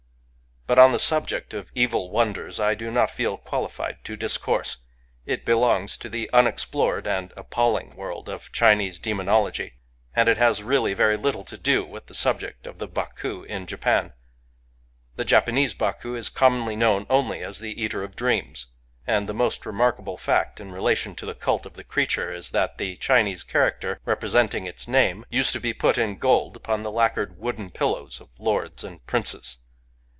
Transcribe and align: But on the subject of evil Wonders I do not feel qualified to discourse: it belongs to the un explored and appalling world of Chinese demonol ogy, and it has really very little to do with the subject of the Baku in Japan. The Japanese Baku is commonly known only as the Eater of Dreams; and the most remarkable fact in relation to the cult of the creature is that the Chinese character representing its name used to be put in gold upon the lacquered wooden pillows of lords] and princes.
But 0.67 0.79
on 0.79 0.93
the 0.93 0.99
subject 0.99 1.53
of 1.53 1.69
evil 1.75 2.09
Wonders 2.11 2.57
I 2.57 2.75
do 2.75 2.91
not 2.91 3.11
feel 3.11 3.35
qualified 3.37 4.05
to 4.05 4.15
discourse: 4.15 4.77
it 5.25 5.43
belongs 5.43 5.97
to 5.97 6.07
the 6.07 6.29
un 6.31 6.47
explored 6.47 7.05
and 7.07 7.33
appalling 7.35 7.93
world 7.97 8.29
of 8.29 8.53
Chinese 8.53 8.97
demonol 8.97 9.49
ogy, 9.49 9.73
and 10.15 10.29
it 10.29 10.37
has 10.37 10.63
really 10.63 10.93
very 10.93 11.17
little 11.17 11.43
to 11.43 11.57
do 11.57 11.83
with 11.83 12.05
the 12.05 12.13
subject 12.13 12.65
of 12.65 12.77
the 12.77 12.87
Baku 12.87 13.43
in 13.43 13.67
Japan. 13.67 14.13
The 15.17 15.25
Japanese 15.25 15.73
Baku 15.73 16.15
is 16.15 16.29
commonly 16.29 16.77
known 16.77 17.05
only 17.09 17.43
as 17.43 17.59
the 17.59 17.81
Eater 17.83 18.01
of 18.01 18.15
Dreams; 18.15 18.67
and 19.05 19.27
the 19.27 19.33
most 19.33 19.65
remarkable 19.65 20.15
fact 20.15 20.61
in 20.61 20.71
relation 20.71 21.15
to 21.15 21.25
the 21.25 21.35
cult 21.35 21.65
of 21.65 21.73
the 21.73 21.83
creature 21.83 22.31
is 22.31 22.51
that 22.51 22.77
the 22.77 22.95
Chinese 22.95 23.43
character 23.43 23.99
representing 24.05 24.67
its 24.67 24.87
name 24.87 25.25
used 25.29 25.51
to 25.51 25.59
be 25.59 25.73
put 25.73 25.97
in 25.97 26.15
gold 26.17 26.55
upon 26.55 26.83
the 26.83 26.91
lacquered 26.91 27.37
wooden 27.37 27.71
pillows 27.71 28.21
of 28.21 28.29
lords] 28.39 28.85
and 28.85 29.05
princes. 29.05 29.57